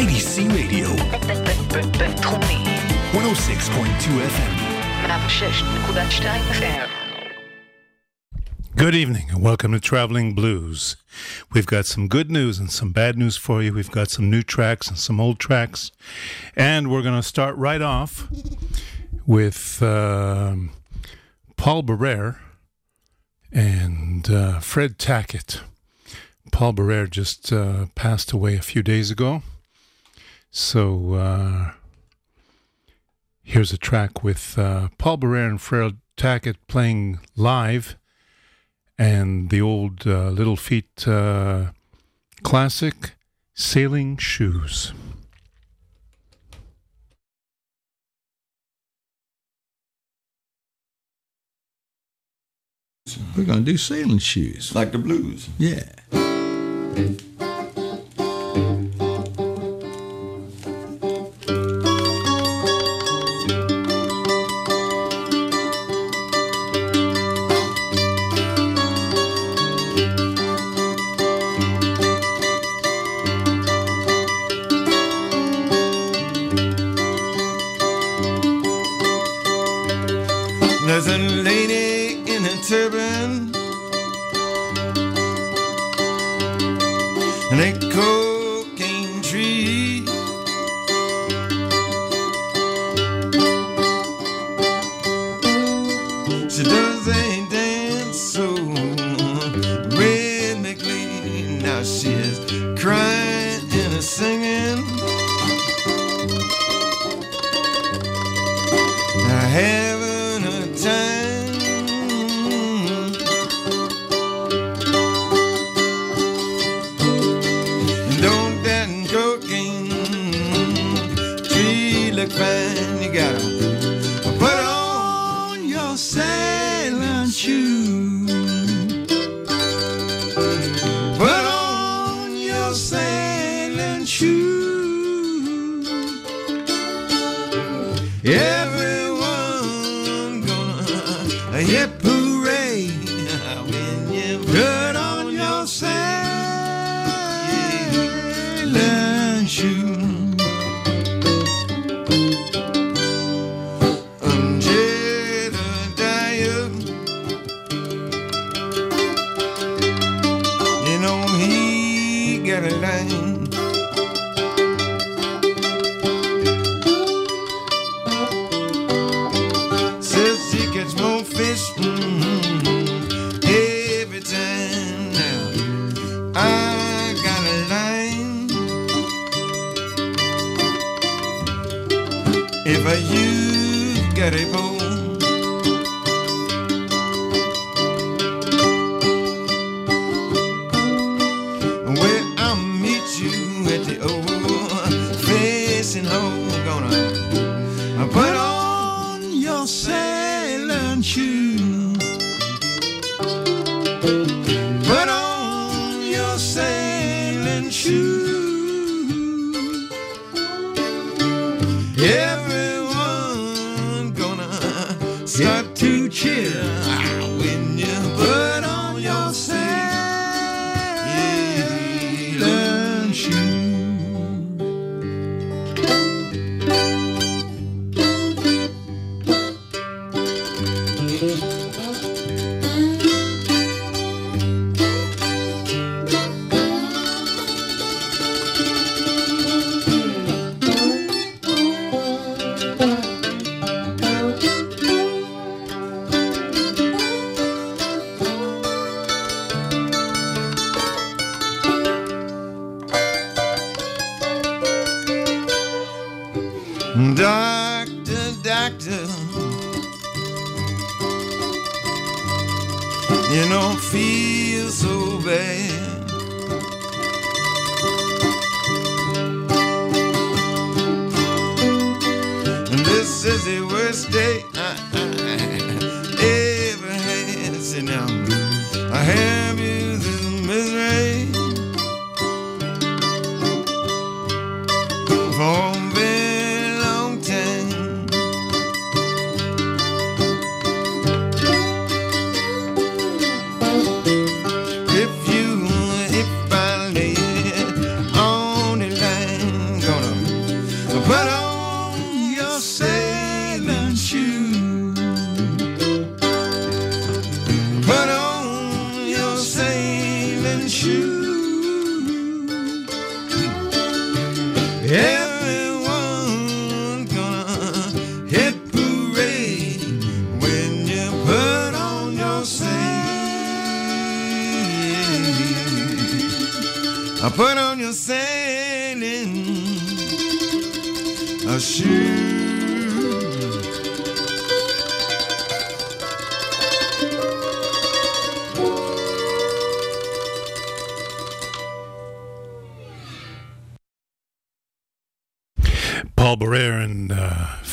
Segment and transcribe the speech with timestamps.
[0.00, 0.88] IDC Radio.
[3.12, 4.52] 106.2 FM.
[8.76, 10.96] Good evening and welcome to Traveling Blues.
[11.52, 13.74] We've got some good news and some bad news for you.
[13.74, 15.92] We've got some new tracks and some old tracks.
[16.56, 18.26] And we're going to start right off
[19.26, 20.54] with uh,
[21.58, 22.38] Paul Barrere
[23.52, 25.60] and uh, Fred Tackett.
[26.52, 29.42] Paul Barrere just uh, passed away a few days ago.
[30.50, 31.72] So uh,
[33.42, 37.96] here's a track with uh, Paul Barrere and Fred Tackett playing live
[38.98, 41.70] and the old uh, Little Feat uh,
[42.42, 43.14] classic,
[43.54, 44.92] Sailing Shoes.
[53.36, 54.74] We're going to do sailing shoes.
[54.74, 55.48] Like the blues.
[55.58, 55.84] Yeah.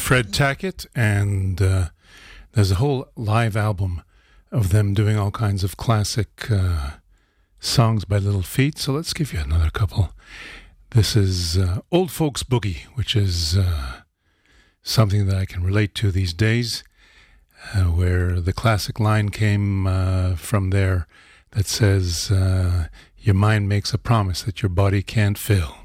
[0.08, 1.90] Fred Tackett, and uh,
[2.54, 4.04] there's a whole live album
[4.54, 6.92] of them doing all kinds of classic uh,
[7.60, 8.78] songs by Little Feat.
[8.78, 10.14] So let's give you another couple.
[10.92, 14.04] This is uh, Old Folks Boogie, which is uh,
[14.82, 16.86] something that I can relate to these days,
[17.76, 21.06] uh, where the classic line came uh, from there
[21.52, 22.32] that says,
[23.18, 25.76] Your mind makes a promise that your body can't fill.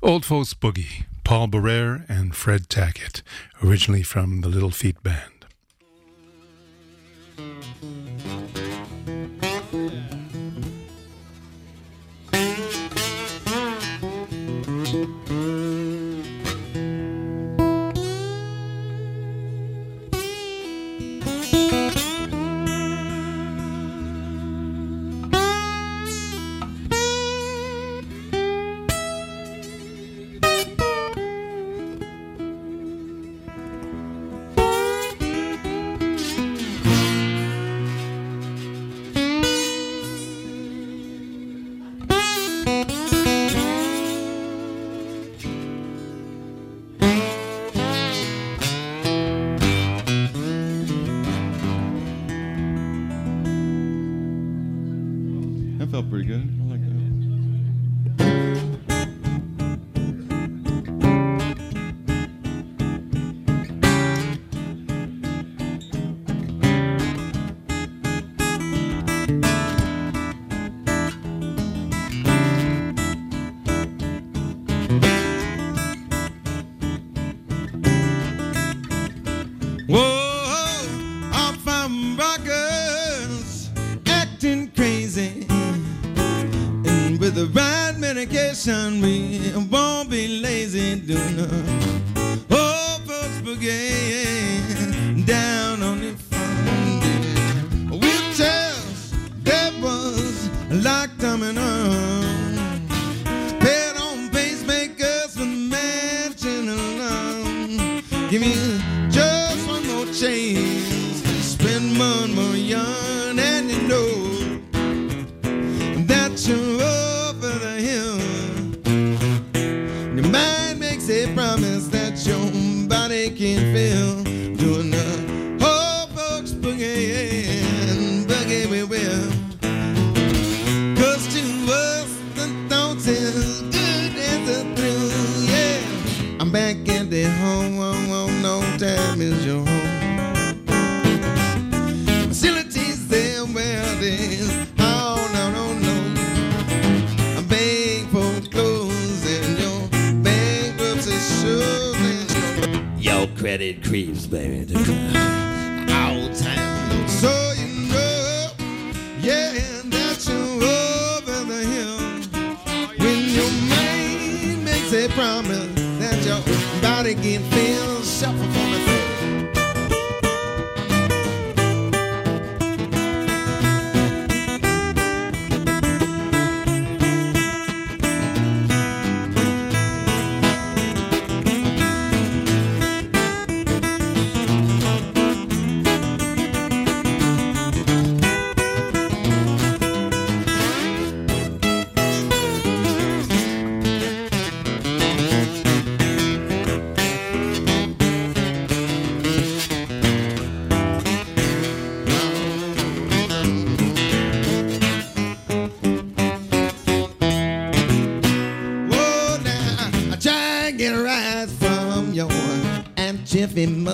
[0.00, 1.06] Old Folks Boogie.
[1.26, 3.22] Paul Barrere and Fred Tackett,
[3.60, 5.44] originally from the Little Feat Band.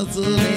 [0.05, 0.23] 子。
[0.23, 0.52] 只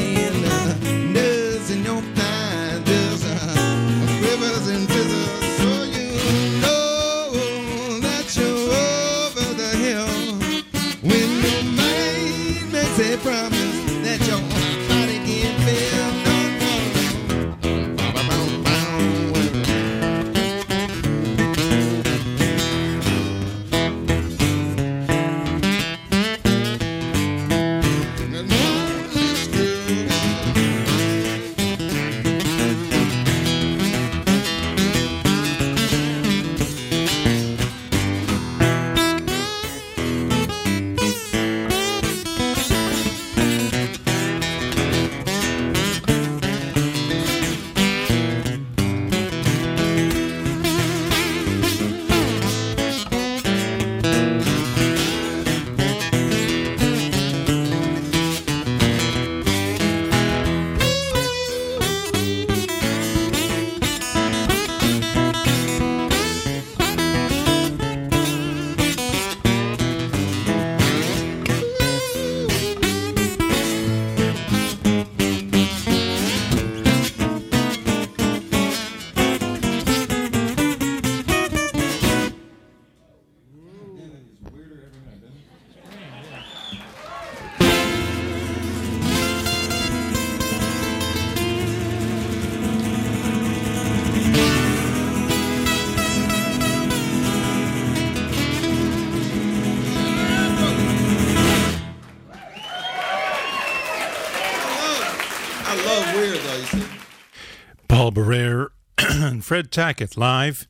[109.46, 110.68] Fred Tackett live,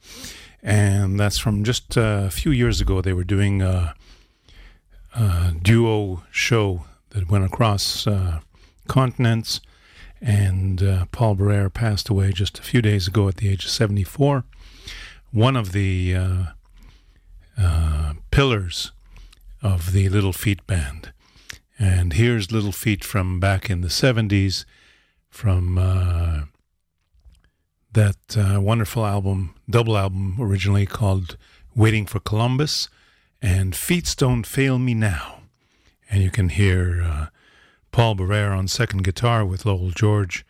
[0.61, 2.99] and that's from just uh, a few years ago.
[2.99, 3.95] They were doing a,
[5.15, 8.41] a duo show that went across uh,
[8.89, 9.61] continents,
[10.19, 13.71] and uh, Paul Barrere passed away just a few days ago at the age of
[13.71, 14.43] 74.
[15.31, 16.43] One of the uh,
[17.57, 18.91] uh pillars
[19.61, 21.13] of the Little Feat Band.
[21.79, 24.65] And here's Little Feat from back in the 70s
[25.29, 26.41] from uh,
[27.95, 31.37] that uh, wonderful album, double album originally called
[31.75, 32.89] Waiting for Columbus
[33.41, 35.43] and Feet Don't Fail Me Now.
[36.11, 37.27] And you can hear uh,
[37.91, 40.45] Paul Barrere on second guitar with Lowell George,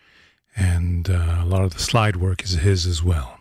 [0.58, 3.40] and uh, a lot of the slide work is his as well.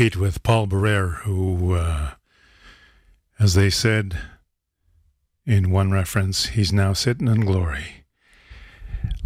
[0.00, 2.12] With Paul Barrere, who, uh,
[3.38, 4.18] as they said
[5.44, 8.06] in one reference, he's now sitting in glory.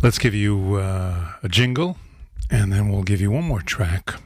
[0.02, 1.96] Let's give you uh, a jingle,
[2.50, 4.16] and then we'll give you one more track.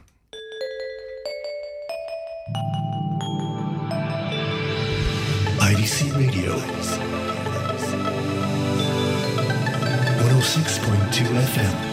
[5.59, 6.55] IDC Radio.
[10.25, 11.88] 106.2 FM.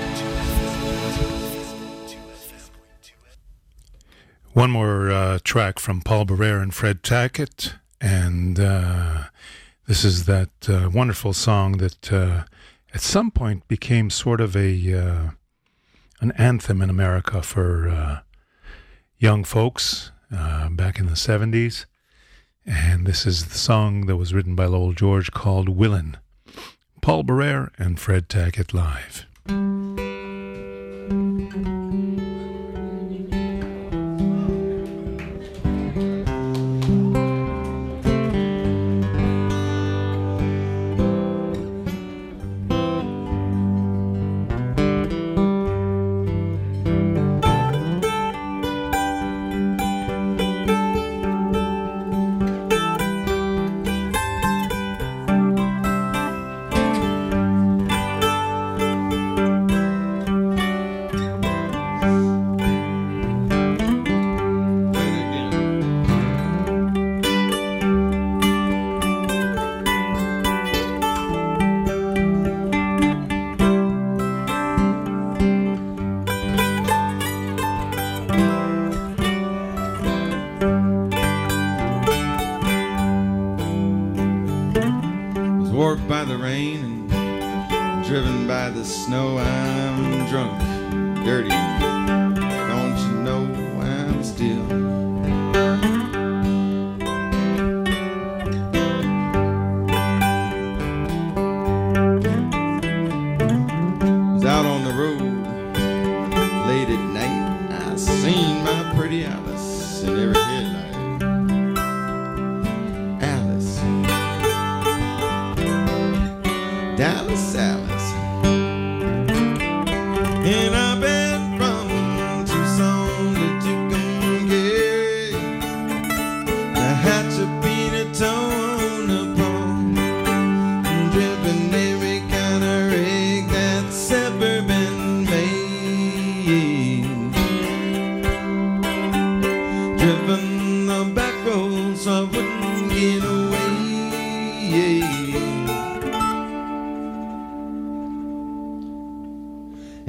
[4.56, 9.24] One more uh, track from Paul Barrere and Fred Tackett, and uh,
[9.86, 12.44] this is that uh, wonderful song that uh,
[12.94, 15.30] at some point became sort of a uh,
[16.22, 18.20] an anthem in America for uh,
[19.18, 21.84] young folks back in the seventies.
[22.64, 26.16] And this is the song that was written by Lowell George called "Willin."
[27.02, 30.05] Paul Barrere and Fred Tackett live.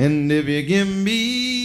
[0.08, 1.57] And if you give me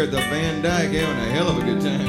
[0.00, 2.06] here at the Van Dyke, having a hell of a good time.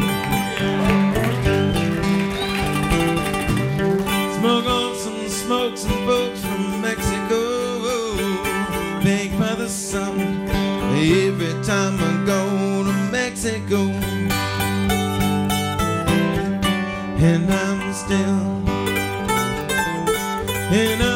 [4.39, 7.41] Smoke on some smoke, some folks from Mexico,
[9.04, 10.19] baked by the sun.
[10.95, 13.82] Every time I go to Mexico,
[17.19, 18.41] and I'm still,
[20.80, 21.11] and I'm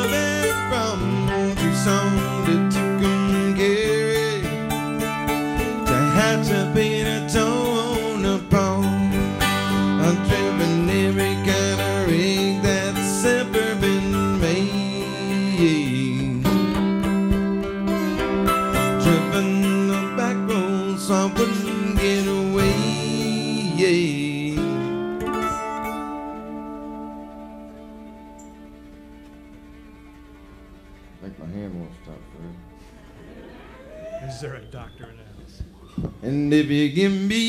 [36.63, 36.97] house?
[36.97, 37.44] And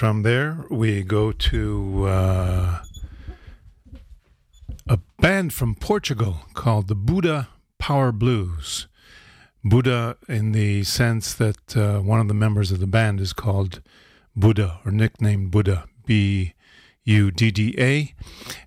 [0.00, 2.78] from there, we go to uh,
[4.88, 8.88] a band from Portugal called the Budda Power Blues.
[9.62, 13.82] Budda, in the sense that uh, one of the members of the band is called
[14.34, 16.54] Budda or nicknamed Budda, B
[17.04, 18.14] U D D A.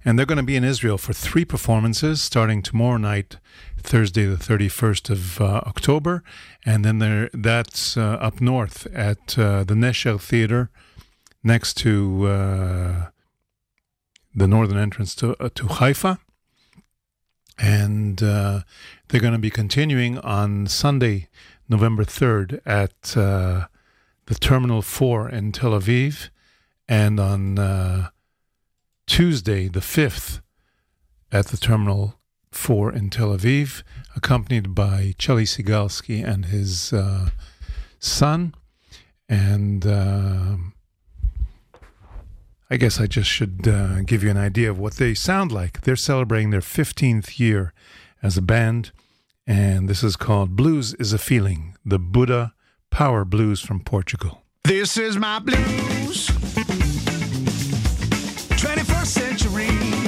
[0.06, 3.38] And they're going to be in Israel for three performances starting tomorrow night,
[3.80, 6.24] Thursday, the 31st of uh, October.
[6.64, 10.70] And then that's uh, up north at uh, the Nesher Theater
[11.44, 13.06] next to uh,
[14.34, 16.20] the northern entrance to, uh, to Haifa.
[17.60, 18.62] And uh,
[19.08, 21.28] they're going to be continuing on Sunday,
[21.70, 23.68] November 3rd at uh,
[24.26, 26.30] the Terminal 4 in Tel Aviv.
[26.88, 28.10] And on uh,
[29.06, 30.42] Tuesday, the 5th,
[31.32, 32.16] at the Terminal
[32.52, 33.84] 4 in Tel Aviv,
[34.16, 37.30] accompanied by Chelly Sigalski and his uh,
[38.00, 38.56] son.
[39.30, 40.73] And um
[42.74, 45.82] I guess I just should uh, give you an idea of what they sound like.
[45.82, 47.72] They're celebrating their 15th year
[48.24, 48.92] as a band,
[49.46, 52.54] and this is called Blues is a Feeling, the Budda
[52.90, 54.42] Power Blues from Portugal.
[54.64, 56.30] This is my blues.
[58.58, 60.03] 21st century.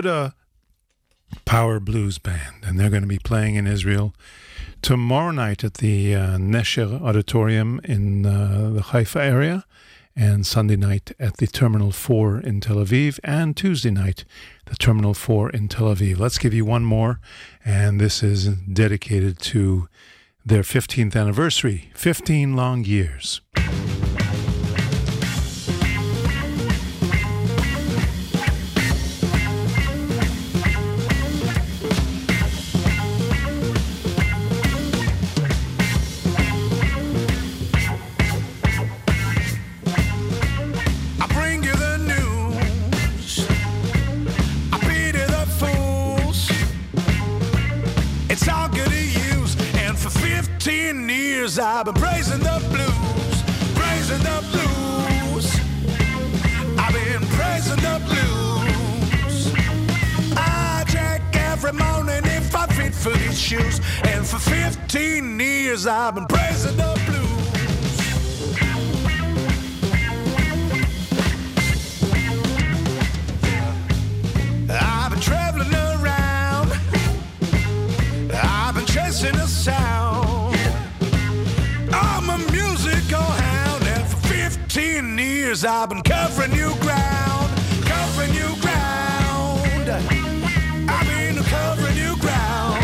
[0.00, 0.32] Budda
[1.44, 4.14] Power Blues Band, and they're going to be playing in Israel
[4.80, 9.66] tomorrow night at the uh, Nesher Auditorium in uh, the Haifa area,
[10.16, 14.24] and Sunday night at the Terminal 4 in Tel Aviv, and Tuesday night,
[14.64, 16.18] the Terminal 4 in Tel Aviv.
[16.18, 17.20] Let's give you one more,
[17.62, 19.86] and this is dedicated to
[20.46, 23.42] their 15th anniversary 15 long years.
[51.80, 53.42] I've been praising the blues.
[53.74, 55.46] Praising the blues.
[56.78, 59.50] I've been praising the blues.
[60.36, 63.80] I check every morning if I fit for these shoes.
[64.02, 67.30] And for 15 years, I've been praising the blues.
[74.68, 76.72] I've been traveling around.
[78.34, 80.39] I've been chasing a sound.
[85.50, 87.50] Years I've been covering new ground,
[87.84, 89.90] covering new ground.
[90.88, 92.78] I've been covering new ground.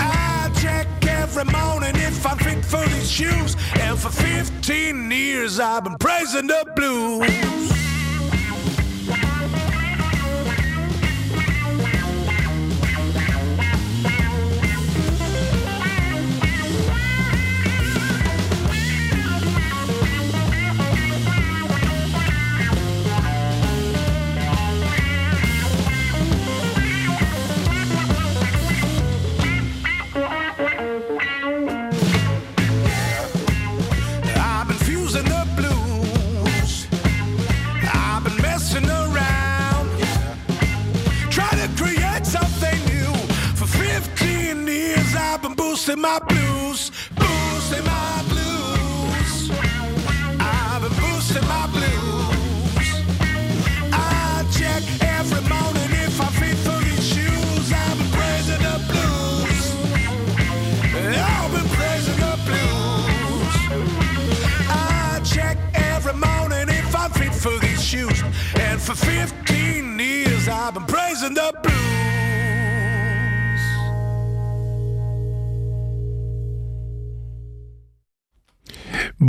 [0.00, 5.84] I check every morning if I'm fit for these shoes, and for 15 years I've
[5.84, 7.83] been praising the blues.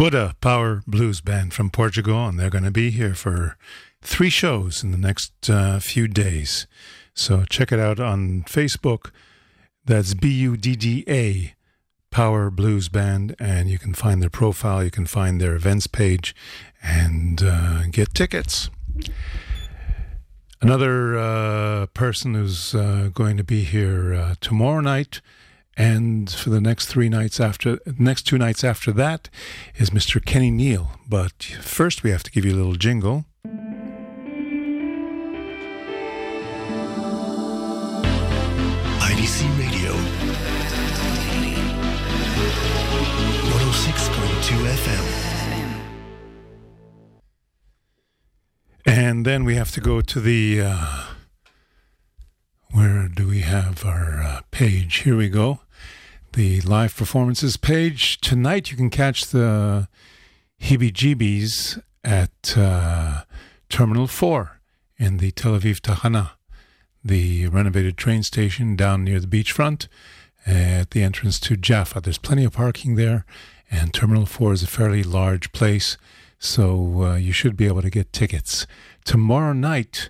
[0.06, 3.58] Budda Power Blues Band from Portugal, and they're going to be here for
[4.04, 6.68] three shows in the next uh, few days.
[7.16, 9.10] So check it out on Facebook.
[9.84, 11.56] That's B U D D A
[12.12, 16.36] Power Blues Band, and you can find their profile, you can find their events page,
[16.84, 18.70] and uh, get tickets.
[20.62, 25.22] Another uh, person who's uh, going to be here uh, tomorrow night
[25.78, 29.30] and for the next three nights after next two nights after that
[29.76, 30.24] is Mr.
[30.24, 30.92] Kenny Neal.
[31.08, 33.26] But first we have to give you a little jingle.
[39.00, 39.94] IDC Radio.
[43.52, 45.06] 106.2 FM.
[48.86, 51.15] And then we have to go to the uh,
[52.76, 54.98] where do we have our uh, page?
[54.98, 55.62] Here we go.
[56.34, 58.20] The live performances page.
[58.20, 59.88] Tonight you can catch the
[60.62, 63.22] Heebie Jeebies at uh,
[63.70, 64.60] Terminal 4
[64.98, 66.32] in the Tel Aviv Tahana,
[67.02, 69.88] the renovated train station down near the beachfront
[70.46, 72.02] at the entrance to Jaffa.
[72.02, 73.26] There's plenty of parking there,
[73.72, 75.98] and Terminal 4 is a fairly large place,
[76.40, 78.68] so uh, you should be able to get tickets.
[79.06, 80.10] Tomorrow night,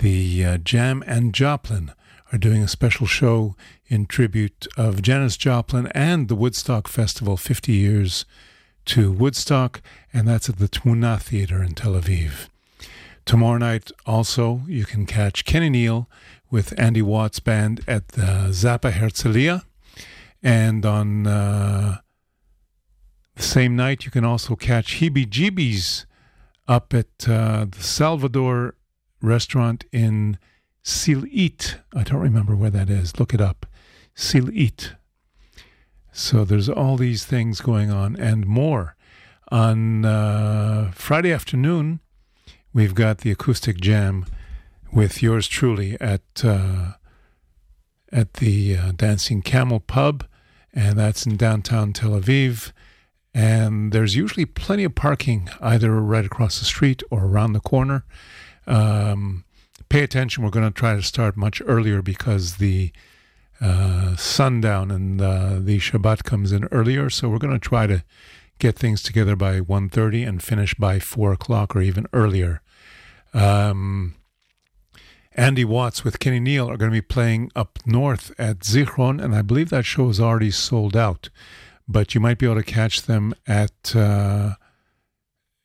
[0.00, 1.92] the uh, Jam and Joplin
[2.32, 3.54] are doing a special show
[3.86, 8.24] in tribute of Janis Joplin and the Woodstock Festival 50 years
[8.86, 9.82] to Woodstock,
[10.12, 12.48] and that's at the Tmuna Theater in Tel Aviv.
[13.24, 16.08] Tomorrow night, also, you can catch Kenny Neal
[16.50, 19.64] with Andy Watts Band at the Zappa Herzliya.
[20.42, 21.98] And on uh,
[23.34, 26.04] the same night, you can also catch Heebie Jeebies
[26.68, 28.75] up at uh, the Salvador
[29.26, 30.38] restaurant in
[30.84, 31.76] Silit.
[31.94, 33.18] I don't remember where that is.
[33.18, 33.66] Look it up.
[34.14, 34.92] Silit.
[36.12, 38.96] So there's all these things going on and more.
[39.52, 42.00] On uh, Friday afternoon,
[42.72, 44.26] we've got the acoustic jam
[44.92, 46.92] with yours truly at uh,
[48.10, 50.24] at the uh, Dancing Camel Pub,
[50.72, 52.72] and that's in downtown Tel Aviv.
[53.34, 58.04] And there's usually plenty of parking either right across the street or around the corner.
[58.66, 59.44] Um,
[59.88, 60.42] pay attention.
[60.42, 62.92] We're going to try to start much earlier because the
[63.60, 67.10] uh, sundown and uh, the Shabbat comes in earlier.
[67.10, 68.04] So we're going to try to
[68.58, 72.62] get things together by 1.30 and finish by 4 o'clock or even earlier.
[73.34, 74.14] Um,
[75.32, 79.34] Andy Watts with Kenny Neal are going to be playing up north at Zichron, and
[79.34, 81.28] I believe that show is already sold out.
[81.86, 83.94] But you might be able to catch them at.
[83.94, 84.54] Uh,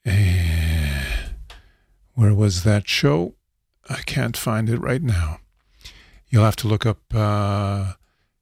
[0.06, 0.81] eh,
[2.22, 3.34] where was that show?
[3.90, 5.40] I can't find it right now.
[6.30, 7.94] You'll have to look up uh,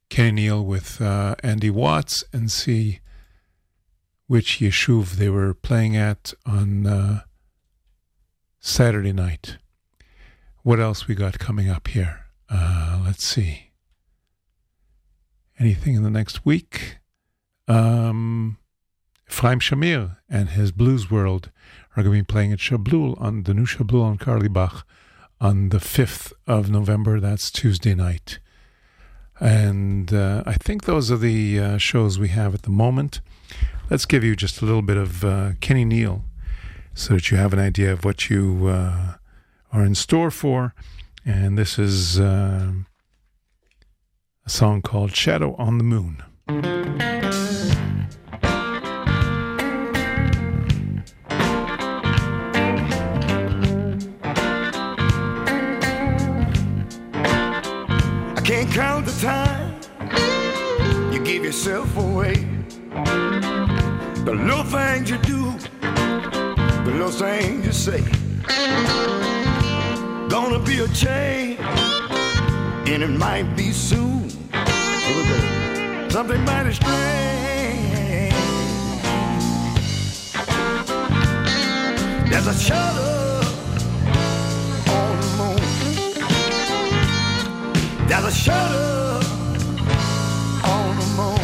[0.10, 3.00] Kenny Neal with uh, Andy Watts and see
[4.28, 7.22] which yeshuv they were playing at on uh,
[8.60, 9.60] Saturday night.
[10.64, 12.26] What else we got coming up here?
[12.50, 13.72] Uh, let's see.
[15.58, 16.98] Anything in the next week?
[17.66, 18.58] Um,
[19.30, 21.50] Shamir and his Blues World
[21.96, 24.84] are going to be playing at Shablul on the new Shablul on Carlebach
[25.42, 27.20] on the 5th of November.
[27.20, 28.40] That's Tuesday night.
[29.40, 33.22] And uh, I think those are the uh, shows we have at the moment.
[33.90, 36.26] Let's give you just a little bit of uh, Kenny Neal
[36.94, 39.14] so that you have an idea of what you uh,
[39.72, 40.76] are in store for.
[41.26, 42.72] And this is uh,
[44.46, 46.24] a song called Shadow on the Moon.
[58.50, 59.80] Can't count the time
[61.14, 62.34] you give yourself away.
[64.26, 68.02] The little things you do, the little things you say.
[70.30, 71.60] Gonna be a change,
[72.90, 74.28] and it might be soon.
[74.28, 76.10] Here we go.
[76.10, 78.34] Something mighty strange.
[82.32, 83.19] There's a shadow
[88.10, 89.20] There's a shadow
[90.64, 91.36] on the moon.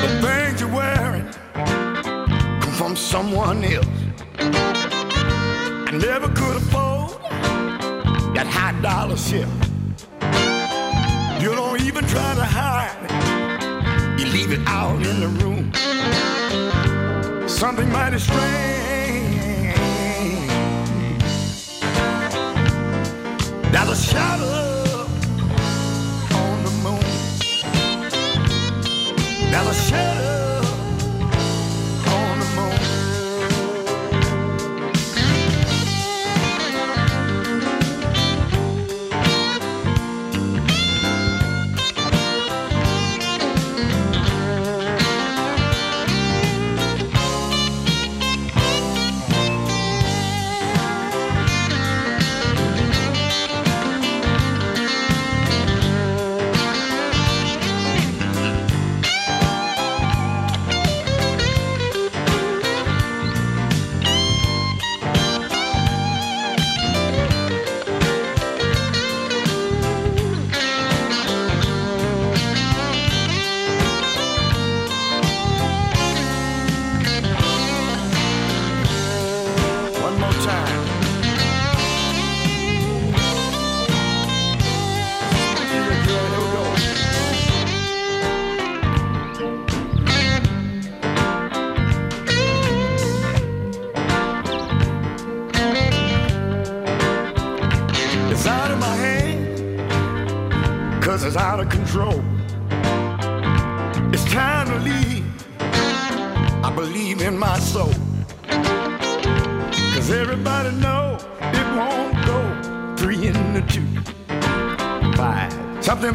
[0.00, 1.26] The things you're wearing
[2.60, 3.86] come from someone else.
[4.40, 7.12] I never could afford
[8.34, 9.48] that high dollar ship.
[11.40, 13.10] You don't even try to hide.
[14.18, 15.72] You leave it out in the room.
[17.48, 18.44] Something mighty strange.
[23.72, 25.06] There's a shadow
[26.42, 27.00] on the moon.
[29.50, 30.53] There's a shadow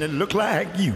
[0.00, 0.94] that look like you.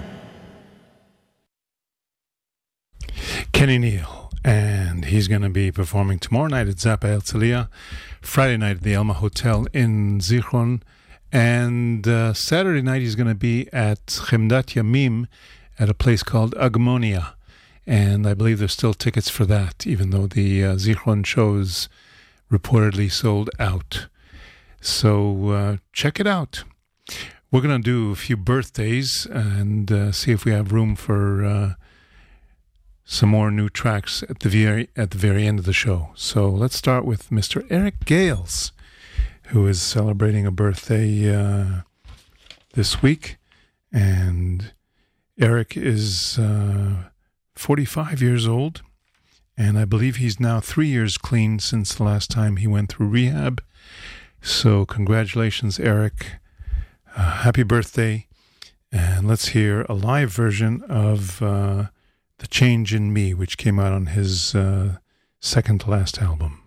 [3.52, 7.68] Kenny Neal, and he's going to be performing tomorrow night at Zappa Herzliya,
[8.20, 10.82] Friday night at the Elma Hotel in Zichron,
[11.30, 15.26] and uh, Saturday night he's going to be at Chemdat Yamim
[15.78, 17.36] at a place called Agmonia,
[17.86, 21.88] and I believe there's still tickets for that, even though the uh, Zichron shows
[22.50, 24.06] reportedly sold out.
[24.80, 26.64] So uh, check it out.
[27.54, 31.44] We're going to do a few birthdays and uh, see if we have room for
[31.44, 31.74] uh,
[33.04, 36.10] some more new tracks at the very at the very end of the show.
[36.16, 37.64] So let's start with Mr.
[37.70, 38.72] Eric Gales,
[39.50, 41.82] who is celebrating a birthday uh,
[42.72, 43.36] this week,
[43.92, 44.72] and
[45.38, 47.04] Eric is uh,
[47.54, 48.82] 45 years old,
[49.56, 53.10] and I believe he's now three years clean since the last time he went through
[53.10, 53.62] rehab.
[54.42, 56.40] So congratulations, Eric!
[57.16, 58.26] Uh, happy birthday!
[58.92, 61.42] And let's hear a live version of.
[61.42, 61.86] Uh,
[62.38, 64.96] the Change in Me, which came out on his uh,
[65.40, 66.63] second to last album.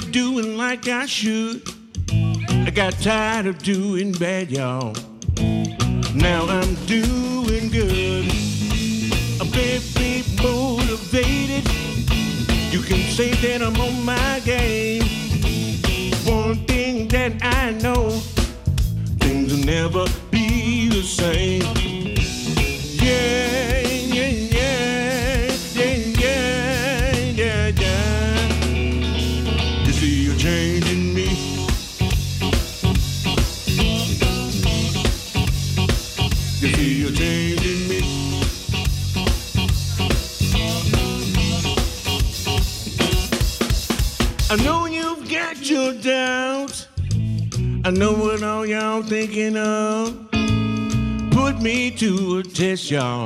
[0.00, 1.62] Doing like I should.
[2.10, 4.94] I got tired of doing bad, y'all.
[6.14, 8.24] Now I'm doing good.
[9.40, 11.64] I'm very motivated.
[12.72, 15.02] You can say that I'm on my game.
[16.24, 18.10] One thing that I know,
[19.20, 21.61] things will never be the same.
[52.88, 53.21] To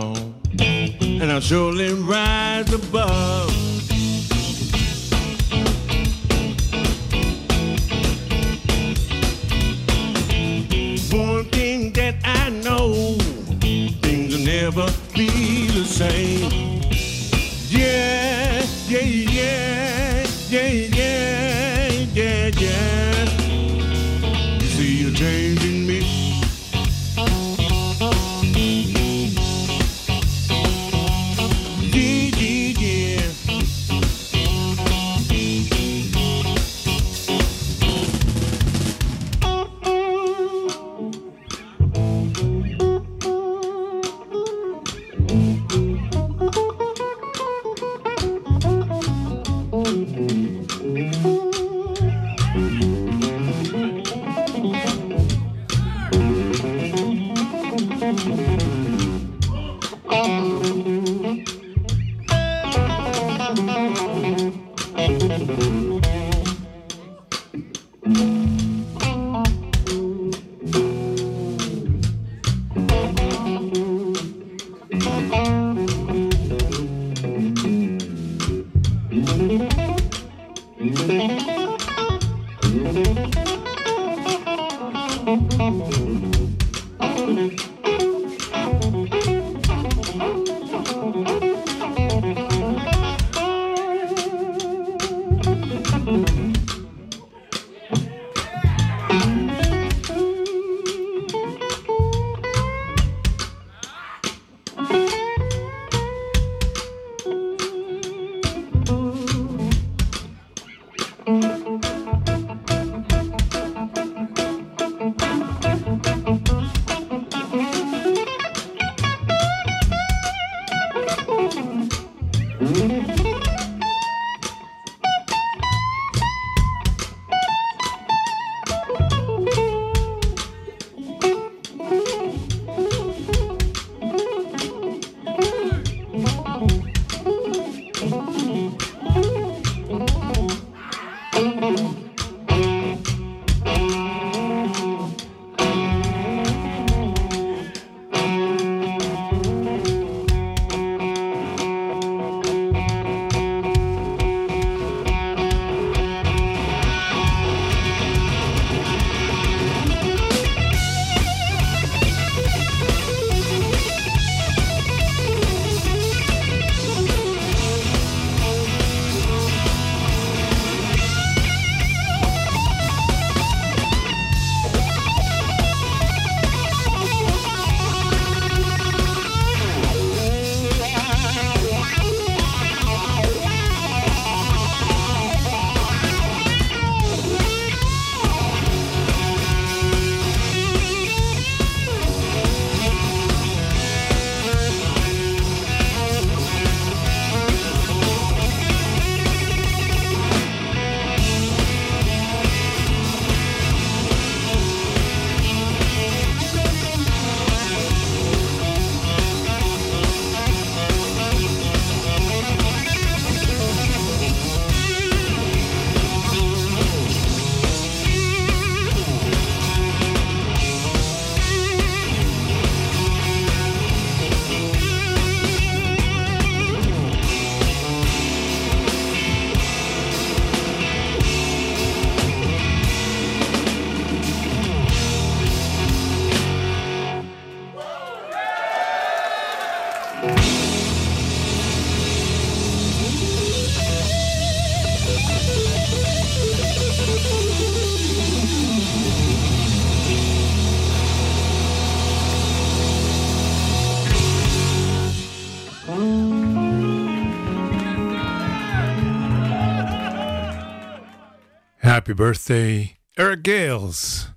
[262.06, 264.28] Happy birthday, Eric Gales.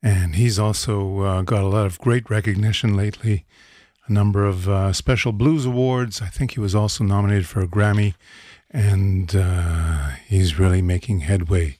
[0.00, 3.44] And he's also uh, got a lot of great recognition lately.
[4.06, 6.22] A number of uh, special blues awards.
[6.22, 8.14] I think he was also nominated for a Grammy.
[8.70, 11.78] And uh, he's really making headway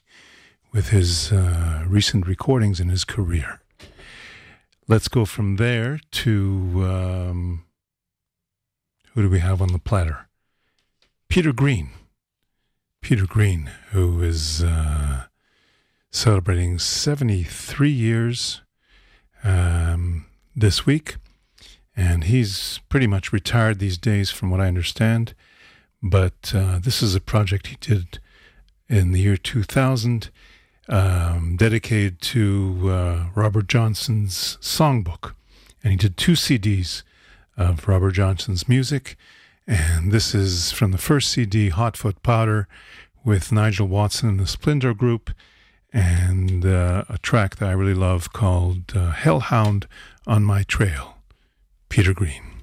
[0.72, 3.60] with his uh, recent recordings in his career.
[4.88, 7.64] Let's go from there to um,
[9.12, 10.26] who do we have on the platter?
[11.28, 11.90] Peter Green.
[13.05, 15.24] Peter Green, who is uh,
[16.11, 18.62] celebrating 73 years
[19.44, 20.24] um,
[20.57, 21.16] this week.
[21.94, 25.34] And he's pretty much retired these days, from what I understand.
[26.02, 28.20] But uh, this is a project he did
[28.88, 30.30] in the year 2000,
[30.88, 35.34] um, dedicated to uh, Robert Johnson's songbook.
[35.82, 37.02] And he did two CDs
[37.55, 39.18] of Robert Johnson's music.
[39.66, 42.68] And this is from the first CD, Hotfoot Powder,
[43.24, 45.30] with Nigel Watson and the Splinter Group,
[45.92, 49.86] and uh, a track that I really love called uh, Hellhound
[50.26, 51.18] on My Trail,
[51.88, 52.53] Peter Green.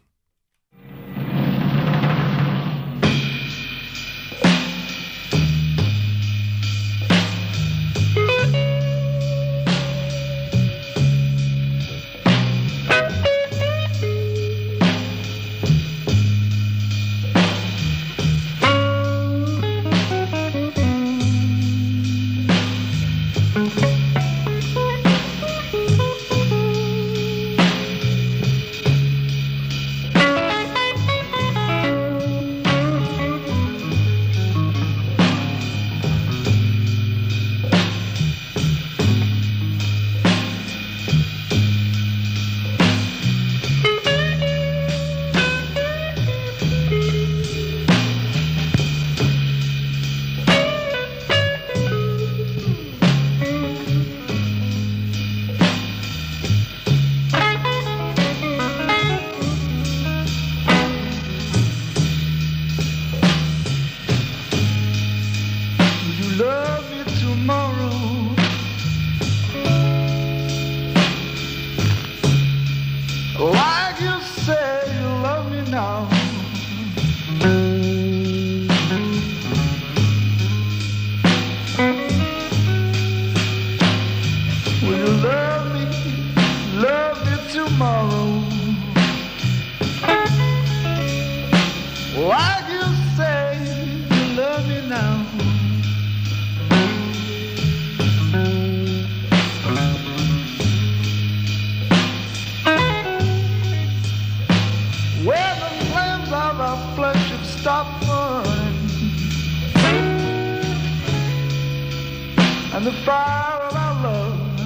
[112.80, 114.60] and the fire of our love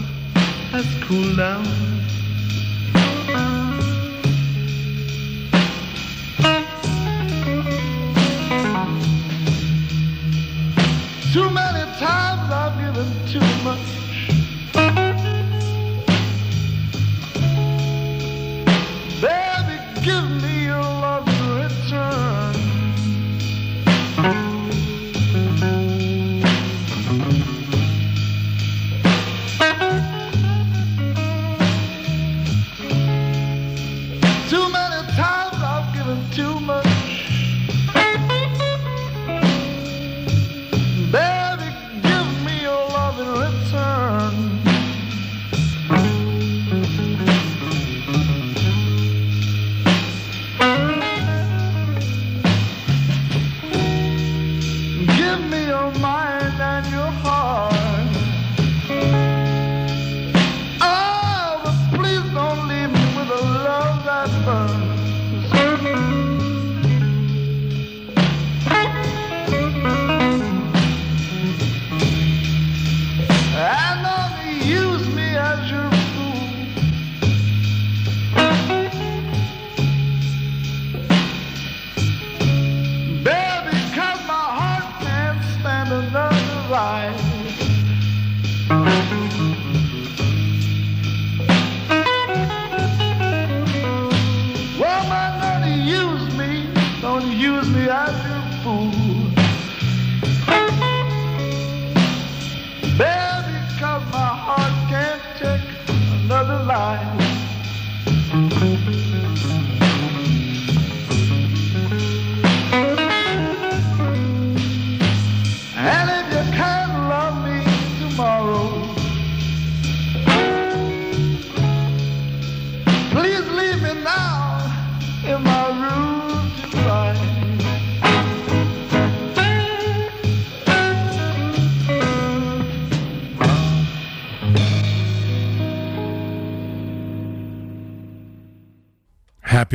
[0.72, 1.93] has cooled down.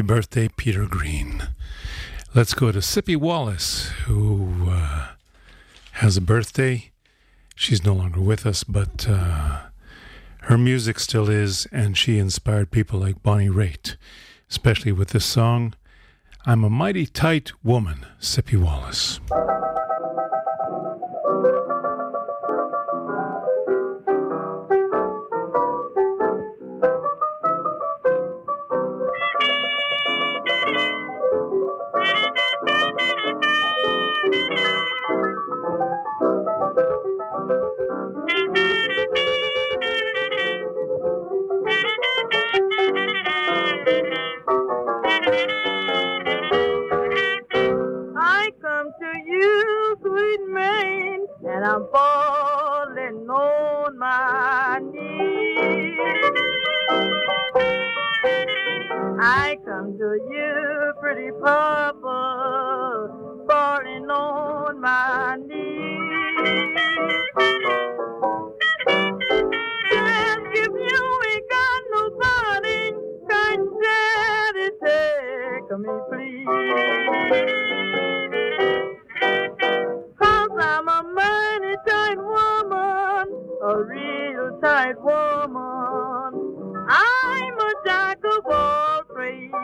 [0.08, 1.48] birthday, Peter Green.
[2.34, 5.08] Let's go to Sippie Wallace, who uh,
[5.92, 6.92] has a birthday.
[7.54, 9.64] She's no longer with us, but uh,
[10.44, 13.96] her music still is, and she inspired people like Bonnie Raitt,
[14.50, 15.74] especially with this song,
[16.46, 19.20] I'm a Mighty Tight Woman, Sippie Wallace.
[51.58, 55.98] And I'm falling on my knees.
[59.20, 63.08] I come to you, pretty purple,
[63.50, 65.98] falling on my knees.
[69.90, 72.92] And if you ain't got nobody,
[73.28, 77.87] kind daddy, take me, please.
[84.96, 86.86] Real woman.
[86.88, 89.54] I'm a jack of all trades.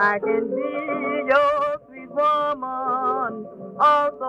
[0.00, 3.46] I can be your sweet woman,
[3.80, 4.23] also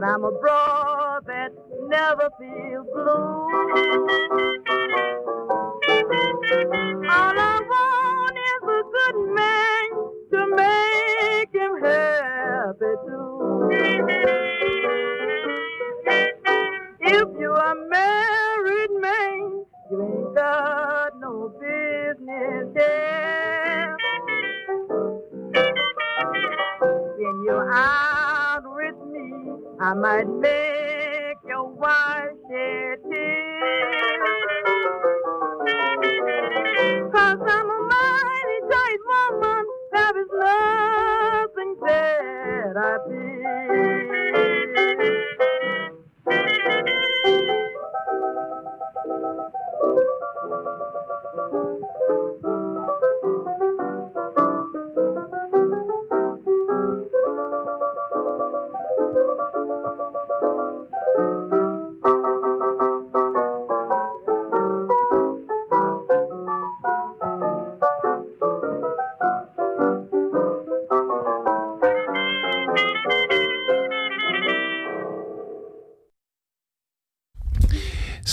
[0.00, 1.52] that I'm a broad that
[1.88, 4.79] never feels blue.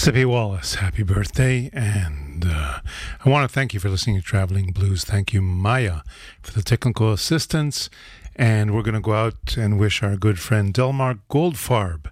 [0.07, 1.69] Sippie Wallace, happy birthday.
[1.73, 2.79] And uh,
[3.25, 5.03] I want to thank you for listening to Traveling Blues.
[5.03, 5.97] Thank you, Maya,
[6.41, 7.89] for the technical assistance.
[8.33, 12.05] And we're going to go out and wish our good friend Delmark Goldfarb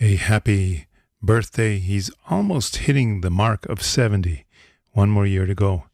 [0.00, 0.86] a happy
[1.20, 1.76] birthday.
[1.76, 4.46] He's almost hitting the mark of 70.
[4.92, 5.84] One more year to go.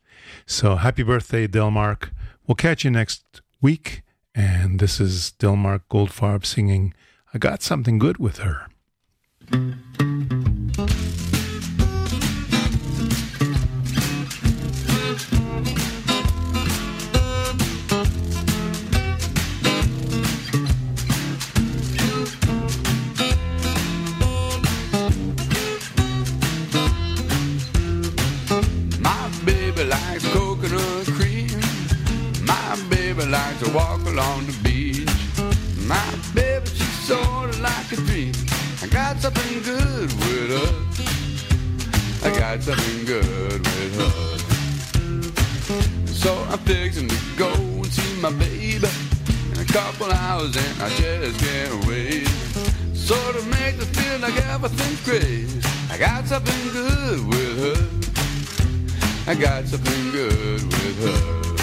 [0.47, 2.11] So happy birthday, Delmark.
[2.47, 4.03] We'll catch you next week.
[4.33, 6.95] And this is Delmark Goldfarb singing
[7.35, 8.69] I Got Something Good with Her.
[33.67, 35.09] To walk along the beach.
[35.87, 36.05] My
[36.35, 38.33] baby, she's sort of like a dream.
[38.83, 40.71] I got something good with her.
[42.29, 44.13] I got something good with her.
[46.07, 48.89] So I'm fixing to go and see my baby
[49.53, 52.29] in a couple hours and I just can't wait.
[52.95, 55.49] Sort of makes me feel like everything's great.
[55.91, 57.79] I got something good with her.
[59.31, 61.56] I got something good with her.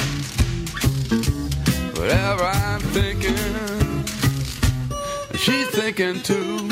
[2.04, 3.34] Whatever I'm thinking,
[5.38, 6.68] she's thinking too.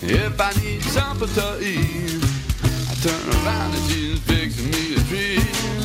[0.00, 2.22] If I need something to eat,
[2.88, 5.83] I turn around and she's fixing me a treat.